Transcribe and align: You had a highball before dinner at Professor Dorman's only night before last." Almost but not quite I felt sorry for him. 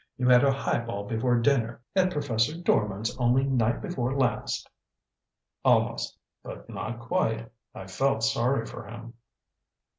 You 0.17 0.27
had 0.29 0.43
a 0.43 0.51
highball 0.51 1.03
before 1.03 1.37
dinner 1.37 1.79
at 1.95 2.09
Professor 2.11 2.59
Dorman's 2.59 3.15
only 3.19 3.43
night 3.43 3.81
before 3.83 4.17
last." 4.17 4.67
Almost 5.63 6.17
but 6.41 6.67
not 6.67 6.99
quite 7.01 7.51
I 7.75 7.85
felt 7.85 8.23
sorry 8.23 8.65
for 8.65 8.87
him. 8.87 9.13